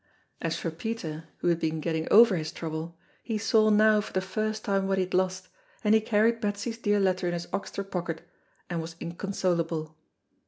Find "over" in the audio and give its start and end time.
2.11-2.35